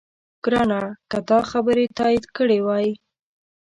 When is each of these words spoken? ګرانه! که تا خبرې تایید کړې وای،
ګرانه! 0.43 0.81
که 1.09 1.19
تا 1.27 1.39
خبرې 1.51 1.85
تایید 1.97 2.25
کړې 2.37 2.59
وای، 2.65 2.87